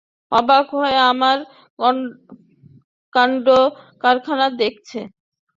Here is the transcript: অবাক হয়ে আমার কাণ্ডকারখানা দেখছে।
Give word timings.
অবাক 0.31 0.65
হয়ে 0.77 0.97
আমার 1.11 1.37
কাণ্ডকারখানা 3.13 4.47
দেখছে। 4.61 4.99